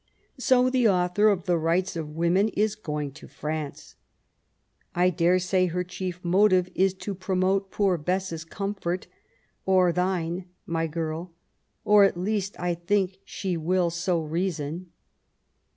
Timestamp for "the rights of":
1.43-2.09